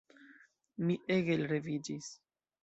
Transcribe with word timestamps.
Mi 0.87 0.95
ege 1.17 1.35
elreviĝis. 1.35 2.09